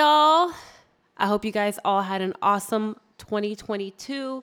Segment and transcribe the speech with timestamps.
[0.00, 0.50] y'all.
[1.18, 4.42] I hope you guys all had an awesome 2022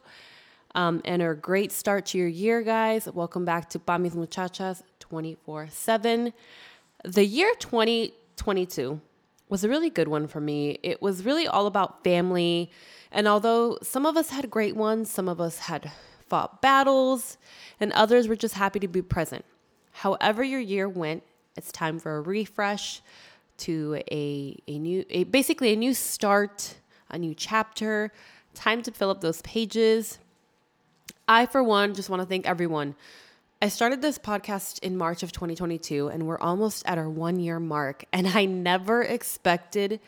[0.75, 3.09] um, and a great start to your year, guys.
[3.11, 6.31] Welcome back to Pa Mis Muchachas 24 7.
[7.05, 9.02] The year 2022
[9.49, 10.77] was a really good one for me.
[10.84, 12.70] It was really all about family.
[13.12, 15.91] And although some of us had great ones, some of us had
[16.30, 17.38] fought battles,
[17.80, 19.45] and others were just happy to be present.
[19.91, 21.23] However, your year went,
[21.55, 23.02] it's time for a refresh
[23.58, 26.76] to a, a new, a, basically a new start,
[27.09, 28.12] a new chapter,
[28.54, 30.20] time to fill up those pages.
[31.27, 32.96] I, for one, just want to thank everyone.
[33.59, 37.59] I started this podcast in March of 2022, and we're almost at our one year
[37.59, 38.05] mark.
[38.13, 39.99] And I never expected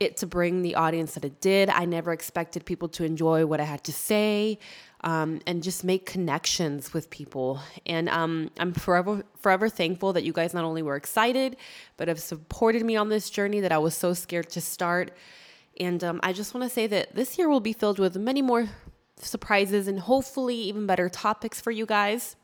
[0.00, 1.68] it to bring the audience that it did.
[1.68, 4.58] I never expected people to enjoy what I had to say
[5.02, 7.60] um, and just make connections with people.
[7.86, 11.56] And um, I'm forever, forever thankful that you guys not only were excited,
[11.96, 15.12] but have supported me on this journey that I was so scared to start.
[15.80, 18.42] And um, I just want to say that this year will be filled with many
[18.42, 18.68] more
[19.16, 22.36] surprises and hopefully even better topics for you guys.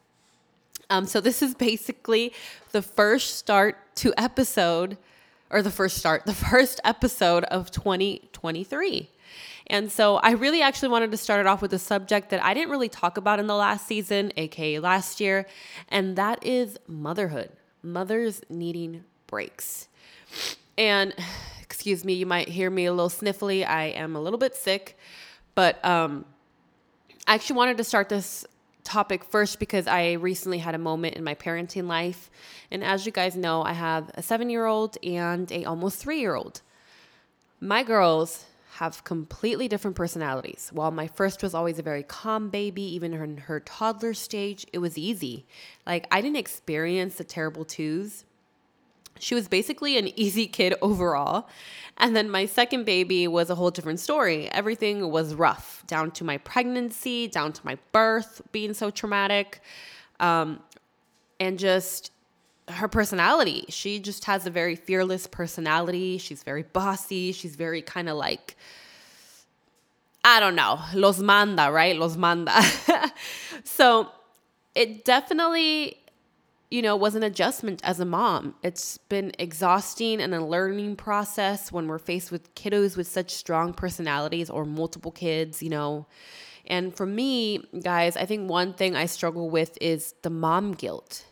[0.91, 2.33] Um, so this is basically
[2.73, 4.99] the first start to episode,
[5.51, 9.11] or the first start, the first episode of 2023.
[9.69, 12.53] And so I really actually wanted to start it off with a subject that I
[12.53, 15.47] didn't really talk about in the last season, aka last year,
[15.89, 17.51] and that is motherhood.
[17.83, 19.89] Mothers needing breaks.
[20.77, 21.15] And
[21.63, 23.67] excuse me, you might hear me a little sniffly.
[23.67, 24.99] I am a little bit sick,
[25.55, 26.25] but um,
[27.27, 28.45] I actually wanted to start this
[28.85, 32.31] topic first because I recently had a moment in my parenting life.
[32.71, 36.21] And as you guys know, I have a seven year old and a almost three
[36.21, 36.61] year old.
[37.61, 40.71] My girls have completely different personalities.
[40.73, 44.79] While my first was always a very calm baby, even in her toddler stage, it
[44.79, 45.47] was easy.
[45.87, 48.25] Like I didn't experience the terrible twos.
[49.19, 51.49] She was basically an easy kid overall.
[51.99, 54.51] And then my second baby was a whole different story.
[54.51, 59.61] Everything was rough, down to my pregnancy, down to my birth being so traumatic,
[60.19, 60.61] um,
[61.39, 62.11] and just
[62.69, 63.65] her personality.
[63.69, 66.19] She just has a very fearless personality.
[66.19, 67.31] She's very bossy.
[67.33, 68.57] She's very kind of like,
[70.25, 71.97] I don't know, los manda, right?
[71.97, 72.61] Los manda.
[73.65, 74.09] so
[74.75, 75.99] it definitely
[76.71, 78.55] you know, it was an adjustment as a mom.
[78.63, 83.73] It's been exhausting and a learning process when we're faced with kiddos with such strong
[83.73, 86.07] personalities or multiple kids, you know.
[86.67, 91.27] And for me, guys, I think one thing I struggle with is the mom guilt.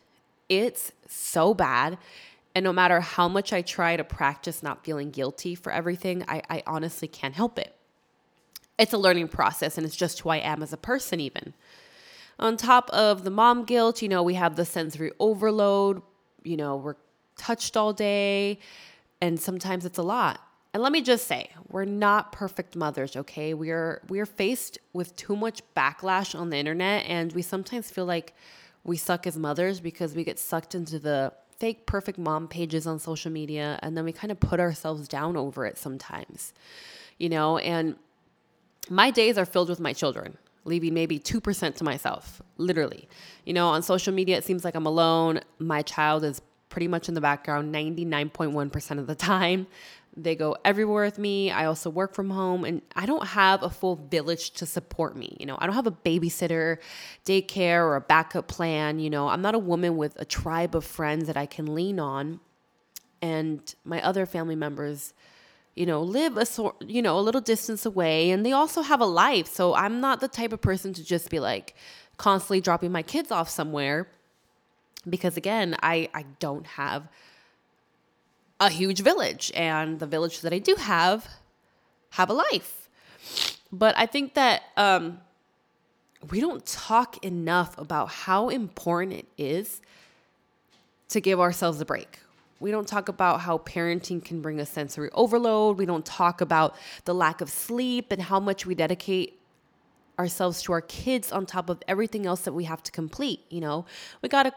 [0.48, 1.98] It's so bad.
[2.54, 6.42] And no matter how much I try to practice not feeling guilty for everything, I,
[6.50, 7.74] I honestly can't help it.
[8.78, 11.54] It's a learning process and it's just who I am as a person, even.
[12.42, 16.02] On top of the mom guilt, you know, we have the sensory overload.
[16.42, 16.96] You know, we're
[17.36, 18.58] touched all day,
[19.20, 20.40] and sometimes it's a lot.
[20.74, 23.54] And let me just say, we're not perfect mothers, okay?
[23.54, 27.92] We are we are faced with too much backlash on the internet and we sometimes
[27.92, 28.34] feel like
[28.82, 32.98] we suck as mothers because we get sucked into the fake perfect mom pages on
[32.98, 36.52] social media and then we kind of put ourselves down over it sometimes.
[37.18, 37.94] You know, and
[38.90, 43.08] my days are filled with my children leaving maybe 2% to myself, literally.
[43.44, 45.40] You know, on social media, it seems like I'm alone.
[45.58, 49.66] My child is pretty much in the background 99.1% of the time.
[50.16, 51.50] They go everywhere with me.
[51.50, 55.36] I also work from home and I don't have a full village to support me.
[55.40, 56.78] You know, I don't have a babysitter,
[57.24, 58.98] daycare, or a backup plan.
[58.98, 61.98] You know, I'm not a woman with a tribe of friends that I can lean
[61.98, 62.40] on.
[63.22, 65.14] And my other family members,
[65.74, 69.00] you know, live a sort, you know, a little distance away and they also have
[69.00, 69.46] a life.
[69.46, 71.74] So I'm not the type of person to just be like
[72.18, 74.08] constantly dropping my kids off somewhere
[75.08, 77.08] because again, I I don't have
[78.60, 81.26] a huge village and the village that I do have
[82.10, 82.88] have a life.
[83.72, 85.20] But I think that um
[86.30, 89.80] we don't talk enough about how important it is
[91.08, 92.20] to give ourselves a break
[92.62, 95.76] we don't talk about how parenting can bring a sensory overload.
[95.76, 99.40] We don't talk about the lack of sleep and how much we dedicate
[100.18, 103.60] ourselves to our kids on top of everything else that we have to complete, you
[103.60, 103.84] know.
[104.22, 104.52] We got to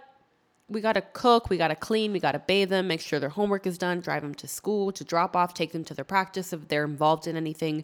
[0.68, 3.20] we got to cook, we got to clean, we got to bathe them, make sure
[3.20, 6.06] their homework is done, drive them to school, to drop off, take them to their
[6.06, 7.84] practice if they're involved in anything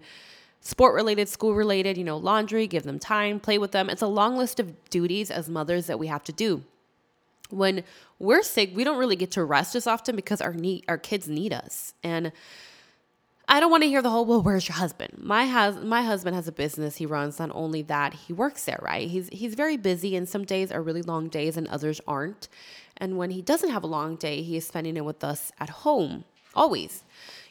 [0.62, 3.90] sport related, school related, you know, laundry, give them time, play with them.
[3.90, 6.64] It's a long list of duties as mothers that we have to do
[7.52, 7.84] when
[8.20, 11.28] we're sick, we don't really get to rest as often because our need our kids
[11.28, 11.94] need us.
[12.04, 12.32] And
[13.48, 15.16] I don't want to hear the whole, well, where's your husband?
[15.18, 17.40] My has my husband has a business he runs.
[17.40, 19.10] Not only that, he works there, right?
[19.10, 22.48] He's he's very busy and some days are really long days and others aren't.
[22.98, 25.70] And when he doesn't have a long day, he is spending it with us at
[25.70, 26.24] home.
[26.54, 27.04] Always.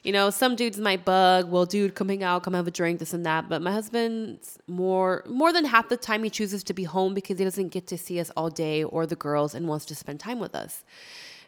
[0.02, 3.12] You know, some dudes might bug, well, dude, coming out, come have a drink, this
[3.12, 3.48] and that.
[3.50, 7.38] But my husband's more more than half the time he chooses to be home because
[7.38, 10.20] he doesn't get to see us all day or the girls and wants to spend
[10.20, 10.84] time with us.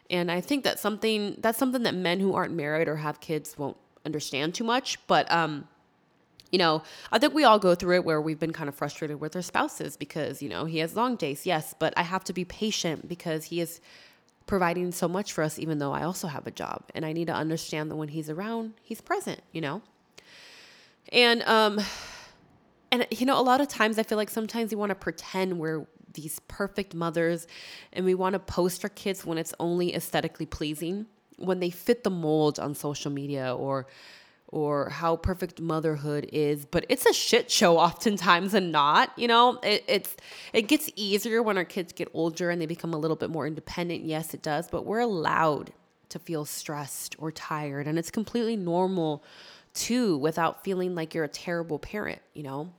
[0.09, 3.57] And I think that's something that's something that men who aren't married or have kids
[3.57, 4.99] won't understand too much.
[5.07, 5.67] But um,
[6.51, 9.19] you know, I think we all go through it where we've been kind of frustrated
[9.19, 12.33] with our spouses because, you know, he has long days, yes, but I have to
[12.33, 13.81] be patient because he is
[14.45, 16.83] providing so much for us, even though I also have a job.
[16.93, 19.81] And I need to understand that when he's around, he's present, you know?
[21.11, 21.79] And, um,
[22.91, 25.59] and you know, a lot of times I feel like sometimes we want to pretend
[25.59, 27.47] we're these perfect mothers
[27.91, 31.07] and we want to post our kids when it's only aesthetically pleasing,
[31.37, 33.87] when they fit the mold on social media or
[34.53, 39.59] or how perfect motherhood is, but it's a shit show oftentimes and not, you know,
[39.63, 40.15] it, it's,
[40.53, 43.47] it gets easier when our kids get older and they become a little bit more
[43.47, 44.03] independent.
[44.03, 45.73] Yes, it does, but we're allowed
[46.09, 49.23] to feel stressed or tired and it's completely normal
[49.73, 52.71] too without feeling like you're a terrible parent, you know.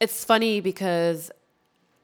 [0.00, 1.30] It's funny because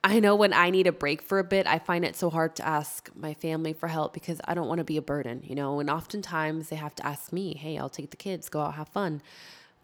[0.02, 2.56] I know when I need a break for a bit, I find it so hard
[2.56, 5.54] to ask my family for help because I don't want to be a burden, you
[5.54, 5.78] know.
[5.78, 8.88] And oftentimes they have to ask me, hey, I'll take the kids, go out, have
[8.88, 9.20] fun.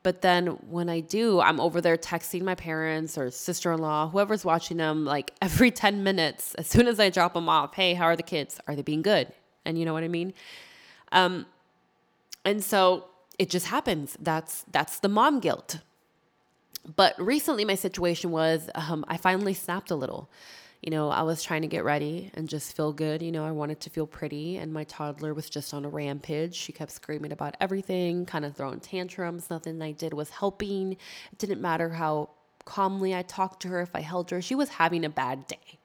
[0.03, 4.09] But then when I do, I'm over there texting my parents or sister in law,
[4.09, 7.93] whoever's watching them, like every 10 minutes, as soon as I drop them off, hey,
[7.93, 8.59] how are the kids?
[8.67, 9.33] Are they being good?
[9.67, 10.33] And you know what I mean?
[11.13, 11.45] Um,
[12.45, 13.07] and so
[13.39, 14.17] it just happens.
[14.21, 15.81] That's that's the mom guilt.
[16.94, 20.31] But recently, my situation was um, I finally snapped a little.
[20.83, 23.23] You know, I was trying to get ready and just feel good.
[23.23, 26.55] You know, I wanted to feel pretty, and my toddler was just on a rampage.
[26.55, 29.50] She kept screaming about everything, kind of throwing tantrums.
[29.50, 30.93] Nothing I did was helping.
[30.93, 32.31] It didn't matter how
[32.65, 34.41] calmly I talked to her, if I held her.
[34.43, 35.79] She was having a bad day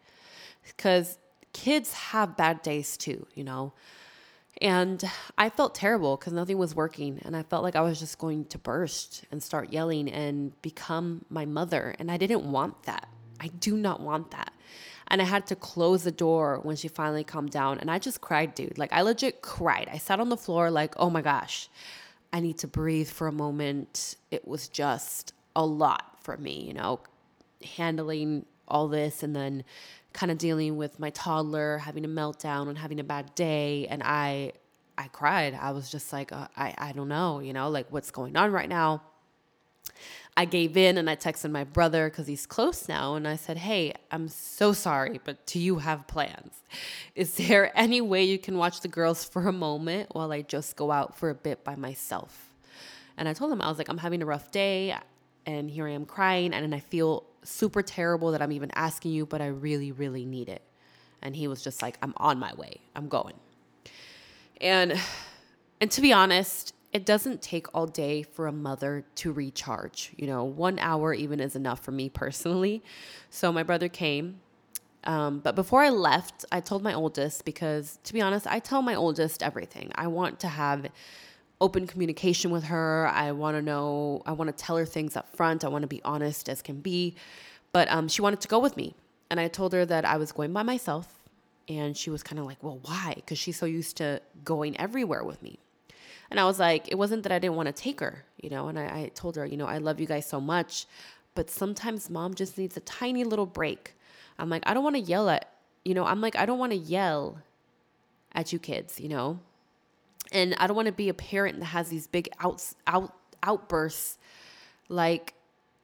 [0.67, 1.17] because
[1.53, 3.73] kids have bad days too, you know.
[4.61, 5.03] And
[5.39, 7.19] I felt terrible because nothing was working.
[7.25, 11.25] And I felt like I was just going to burst and start yelling and become
[11.29, 11.95] my mother.
[11.97, 13.07] And I didn't want that.
[13.39, 14.53] I do not want that.
[15.07, 17.79] And I had to close the door when she finally calmed down.
[17.79, 18.77] And I just cried, dude.
[18.77, 19.89] Like, I legit cried.
[19.91, 21.67] I sat on the floor, like, oh my gosh,
[22.31, 24.15] I need to breathe for a moment.
[24.29, 26.99] It was just a lot for me, you know,
[27.75, 29.63] handling all this and then
[30.13, 34.01] kind of dealing with my toddler having a meltdown and having a bad day and
[34.03, 34.51] i
[34.97, 35.57] i cried.
[35.59, 38.51] I was just like uh, i i don't know you know like what's going on
[38.51, 39.01] right now?
[40.37, 43.57] I gave in and i texted my brother because he's close now and i said
[43.57, 46.53] hey i'm so sorry but do you have plans?
[47.15, 50.75] Is there any way you can watch the girls for a moment while i just
[50.75, 52.51] go out for a bit by myself?
[53.17, 54.95] And i told him i was like i'm having a rough day
[55.45, 59.25] and here i am crying and i feel super terrible that I'm even asking you,
[59.25, 60.61] but I really, really need it.
[61.21, 62.81] And he was just like, I'm on my way.
[62.95, 63.35] I'm going.
[64.59, 64.99] And
[65.79, 70.11] and to be honest, it doesn't take all day for a mother to recharge.
[70.15, 72.83] You know, one hour even is enough for me personally.
[73.29, 74.41] So my brother came.
[75.03, 78.83] Um, but before I left, I told my oldest because, to be honest, I tell
[78.83, 79.91] my oldest everything.
[79.95, 80.87] I want to have
[81.61, 83.07] open communication with her.
[83.13, 85.63] I want to know, I want to tell her things up front.
[85.63, 87.15] I want to be honest as can be.
[87.71, 88.95] But um, she wanted to go with me.
[89.29, 91.21] And I told her that I was going by myself.
[91.69, 93.13] And she was kind of like, well, why?
[93.15, 95.59] Because she's so used to going everywhere with me.
[96.31, 98.67] And I was like, it wasn't that I didn't want to take her, you know.
[98.67, 100.87] And I, I told her, you know, I love you guys so much.
[101.35, 103.93] But sometimes mom just needs a tiny little break.
[104.39, 105.53] I'm like, I don't want to yell at,
[105.85, 107.37] you know, I'm like, I don't want to yell
[108.33, 109.39] at you kids, you know
[110.31, 114.17] and I don't want to be a parent that has these big outs out outbursts
[114.89, 115.33] like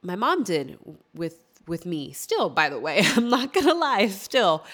[0.02, 0.78] my mom did
[1.14, 2.12] with with me.
[2.12, 4.08] Still, by the way, I'm not gonna lie.
[4.08, 4.64] Still,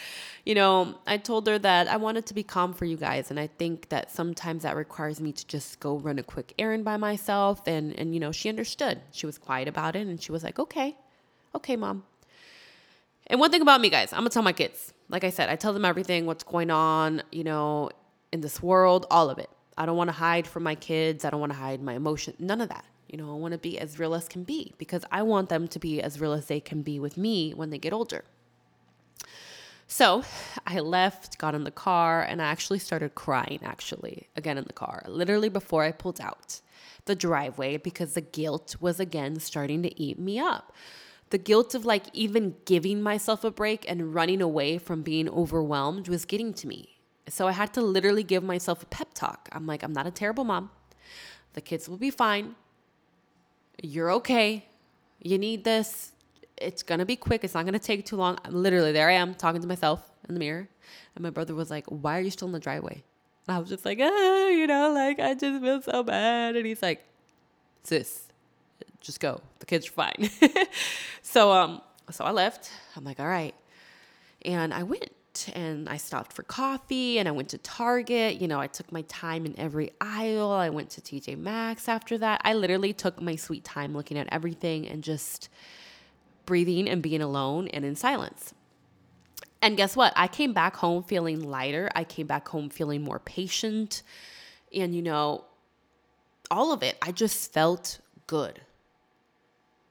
[0.45, 3.39] you know, I told her that I wanted to be calm for you guys, and
[3.39, 6.97] I think that sometimes that requires me to just go run a quick errand by
[6.97, 7.67] myself.
[7.67, 9.01] And and you know, she understood.
[9.11, 10.97] She was quiet about it, and she was like, "Okay,
[11.55, 12.05] okay, mom."
[13.27, 14.93] And one thing about me, guys, I'm gonna tell my kids.
[15.09, 17.91] Like I said, I tell them everything, what's going on, you know,
[18.33, 19.51] in this world, all of it.
[19.77, 21.25] I don't want to hide from my kids.
[21.25, 22.35] I don't want to hide my emotion.
[22.39, 22.85] None of that.
[23.09, 25.69] You know, I want to be as real as can be because I want them
[25.69, 28.25] to be as real as they can be with me when they get older.
[29.87, 30.25] So
[30.67, 34.73] I left, got in the car, and I actually started crying, actually, again in the
[34.73, 36.61] car, literally before I pulled out
[37.05, 40.73] the driveway because the guilt was again starting to eat me up.
[41.31, 46.09] The guilt of like even giving myself a break and running away from being overwhelmed
[46.09, 46.94] was getting to me.
[47.29, 49.49] So I had to literally give myself a pep talk.
[49.53, 50.71] I'm like, I'm not a terrible mom.
[51.55, 52.55] The kids will be fine.
[53.83, 54.67] You're okay.
[55.23, 56.13] You need this.
[56.57, 57.43] It's going to be quick.
[57.43, 58.39] It's not going to take too long.
[58.49, 60.69] Literally, there I am talking to myself in the mirror.
[61.15, 63.03] And my brother was like, Why are you still in the driveway?
[63.47, 66.57] And I was just like, ah, you know, like I just feel so bad.
[66.57, 67.05] And he's like,
[67.83, 68.29] Sis,
[69.01, 69.41] just go.
[69.59, 70.31] The kids are fine.
[71.23, 72.71] so um, so I left.
[72.97, 73.55] I'm like, all right.
[74.43, 75.09] And I went
[75.55, 78.41] and I stopped for coffee and I went to Target.
[78.41, 80.51] You know, I took my time in every aisle.
[80.51, 82.41] I went to TJ Maxx after that.
[82.45, 85.49] I literally took my sweet time looking at everything and just
[86.47, 88.55] breathing and being alone and in silence.
[89.63, 90.13] And guess what?
[90.15, 91.91] I came back home feeling lighter.
[91.95, 94.03] I came back home feeling more patient.
[94.75, 95.45] And, you know,
[96.51, 98.61] all of it, I just felt good.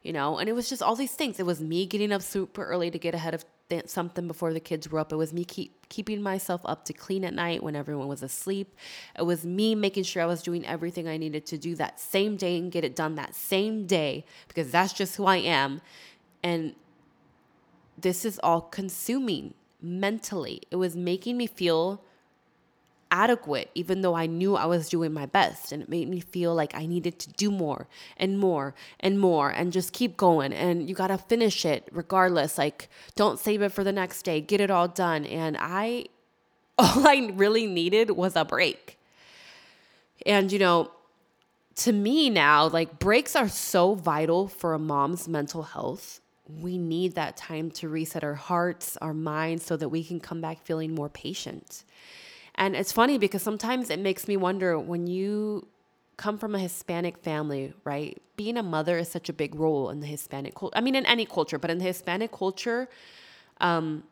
[0.03, 1.39] You know, and it was just all these things.
[1.39, 4.59] It was me getting up super early to get ahead of th- something before the
[4.59, 5.11] kids were up.
[5.11, 8.75] It was me keep keeping myself up to clean at night when everyone was asleep.
[9.17, 12.35] It was me making sure I was doing everything I needed to do that same
[12.35, 15.81] day and get it done that same day because that's just who I am.
[16.41, 16.75] And
[17.97, 20.61] this is all consuming mentally.
[20.71, 22.03] It was making me feel
[23.13, 25.71] adequate, even though I knew I was doing my best.
[25.71, 29.51] And it made me feel like I needed to do more and more and more
[29.51, 30.51] and just keep going.
[30.51, 32.57] And you got to finish it regardless.
[32.57, 35.25] Like, don't save it for the next day, get it all done.
[35.25, 36.05] And I,
[36.79, 38.97] all I really needed was a break.
[40.25, 40.89] And, you know,
[41.75, 46.19] to me now, like breaks are so vital for a mom's mental health.
[46.47, 50.41] We need that time to reset our hearts, our minds, so that we can come
[50.41, 51.83] back feeling more patient.
[52.55, 55.67] And it's funny because sometimes it makes me wonder when you
[56.17, 58.21] come from a Hispanic family, right?
[58.35, 60.77] Being a mother is such a big role in the Hispanic culture.
[60.77, 62.87] I mean, in any culture, but in the Hispanic culture,
[63.59, 64.03] um,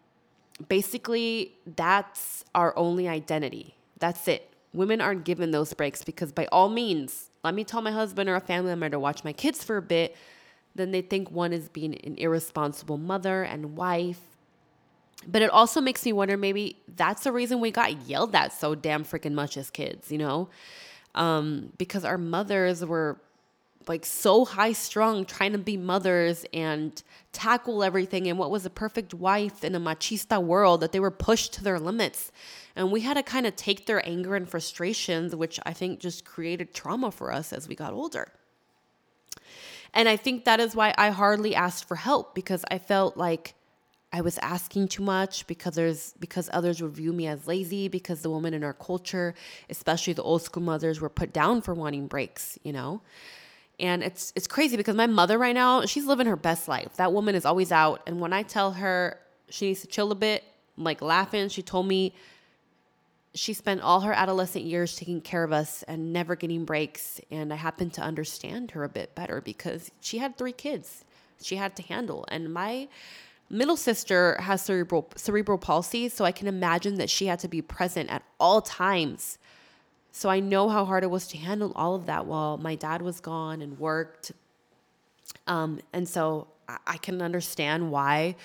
[0.67, 3.75] basically, that's our only identity.
[3.99, 4.49] That's it.
[4.73, 8.35] Women aren't given those breaks because, by all means, let me tell my husband or
[8.35, 10.15] a family member to watch my kids for a bit.
[10.73, 14.30] Then they think one is being an irresponsible mother and wife
[15.27, 18.75] but it also makes me wonder maybe that's the reason we got yelled at so
[18.75, 20.49] damn freaking much as kids, you know?
[21.13, 23.19] Um, because our mothers were
[23.87, 27.01] like so high strung trying to be mothers and
[27.31, 31.11] tackle everything and what was a perfect wife in a machista world that they were
[31.11, 32.31] pushed to their limits.
[32.75, 36.25] And we had to kind of take their anger and frustrations, which I think just
[36.25, 38.31] created trauma for us as we got older.
[39.93, 43.55] And I think that is why I hardly asked for help because I felt like
[44.13, 48.21] I was asking too much because there's because others would view me as lazy because
[48.21, 49.33] the women in our culture,
[49.69, 53.01] especially the old school mothers, were put down for wanting breaks, you know?
[53.79, 56.97] And it's it's crazy because my mother right now, she's living her best life.
[56.97, 58.01] That woman is always out.
[58.05, 59.17] And when I tell her
[59.49, 60.43] she needs to chill a bit,
[60.77, 61.47] I'm like laughing.
[61.47, 62.13] She told me
[63.33, 67.21] she spent all her adolescent years taking care of us and never getting breaks.
[67.31, 71.05] And I happen to understand her a bit better because she had three kids
[71.43, 72.25] she had to handle.
[72.29, 72.87] And my
[73.51, 77.61] middle sister has cerebral cerebral palsy, so I can imagine that she had to be
[77.61, 79.37] present at all times.
[80.11, 83.01] So I know how hard it was to handle all of that while my dad
[83.01, 84.33] was gone and worked.
[85.47, 88.35] Um, and so I, I can understand why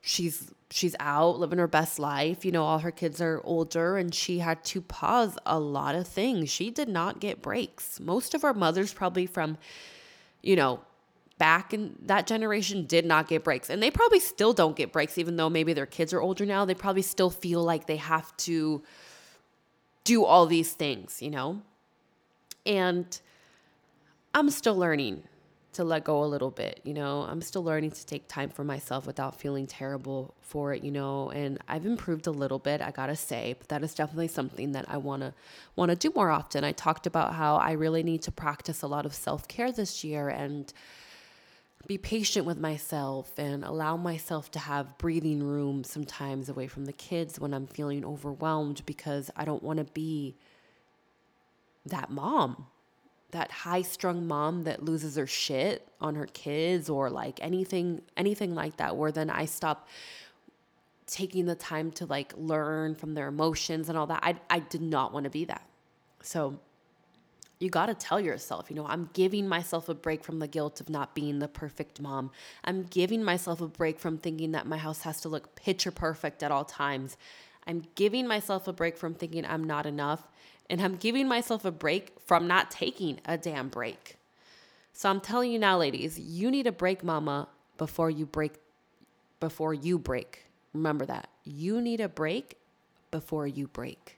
[0.00, 2.44] she's she's out living her best life.
[2.44, 6.08] You know, all her kids are older and she had to pause a lot of
[6.08, 6.50] things.
[6.50, 8.00] She did not get breaks.
[8.00, 9.58] Most of our mothers probably from
[10.42, 10.80] you know,
[11.38, 13.70] back in that generation did not get breaks.
[13.70, 16.64] And they probably still don't get breaks even though maybe their kids are older now.
[16.64, 18.82] They probably still feel like they have to
[20.06, 21.60] do all these things you know?
[22.64, 23.20] And
[24.32, 25.22] i'm still learning
[25.72, 27.22] to let go a little bit you know?
[27.22, 31.30] I'm still learning to take time for myself without feeling terrible for it you know?
[31.30, 34.86] And i've improved a little bit i gotta say but that is definitely something that
[34.88, 35.34] i want to
[35.74, 36.64] want to do more often.
[36.64, 40.28] I talked about how i really need to practice a lot of self-care this year
[40.28, 40.72] and
[41.86, 46.92] be patient with myself and allow myself to have breathing room sometimes away from the
[46.92, 50.34] kids when I'm feeling overwhelmed because I don't want to be
[51.84, 52.66] that mom,
[53.30, 58.54] that high strung mom that loses her shit on her kids or like anything anything
[58.54, 59.88] like that where then I stop
[61.06, 64.20] taking the time to like learn from their emotions and all that.
[64.22, 65.62] I I did not want to be that.
[66.22, 66.58] So
[67.58, 70.80] you got to tell yourself, you know, I'm giving myself a break from the guilt
[70.80, 72.30] of not being the perfect mom.
[72.64, 76.42] I'm giving myself a break from thinking that my house has to look picture perfect
[76.42, 77.16] at all times.
[77.66, 80.28] I'm giving myself a break from thinking I'm not enough.
[80.68, 84.16] And I'm giving myself a break from not taking a damn break.
[84.92, 87.48] So I'm telling you now, ladies, you need a break, mama,
[87.78, 88.54] before you break.
[89.40, 90.46] Before you break.
[90.74, 91.28] Remember that.
[91.44, 92.58] You need a break
[93.10, 94.15] before you break.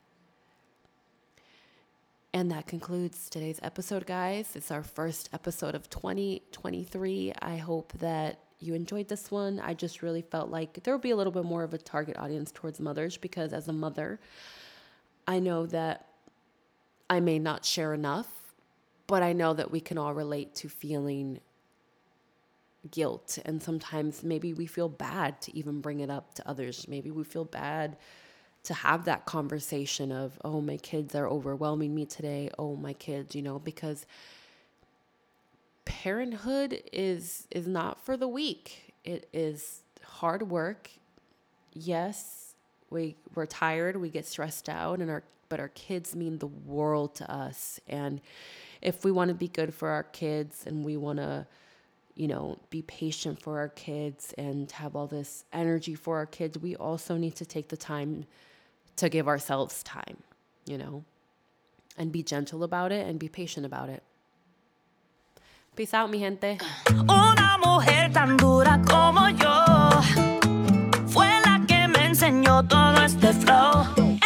[2.38, 4.54] And that concludes today's episode, guys.
[4.54, 7.32] It's our first episode of 2023.
[7.42, 9.58] I hope that you enjoyed this one.
[9.58, 12.16] I just really felt like there will be a little bit more of a target
[12.16, 14.20] audience towards mothers because as a mother,
[15.26, 16.06] I know that
[17.10, 18.28] I may not share enough,
[19.08, 21.40] but I know that we can all relate to feeling
[22.88, 23.40] guilt.
[23.46, 26.86] And sometimes maybe we feel bad to even bring it up to others.
[26.86, 27.96] Maybe we feel bad
[28.68, 32.50] to have that conversation of, oh, my kids are overwhelming me today.
[32.58, 34.04] Oh, my kids, you know, because
[35.86, 38.92] parenthood is is not for the weak.
[39.04, 40.90] It is hard work.
[41.72, 42.54] Yes,
[42.90, 47.14] we we're tired, we get stressed out and our but our kids mean the world
[47.16, 47.80] to us.
[47.88, 48.20] And
[48.82, 51.46] if we want to be good for our kids and we want to
[52.14, 56.58] you know, be patient for our kids and have all this energy for our kids,
[56.58, 58.26] we also need to take the time
[58.98, 60.18] to give ourselves time,
[60.66, 61.04] you know,
[61.96, 64.02] and be gentle about it and be patient about it.
[65.74, 66.58] Peace out, mi gente.
[67.08, 69.64] Una mujer tan dura como yo
[71.06, 74.17] fue la que me enseñó todo este flow.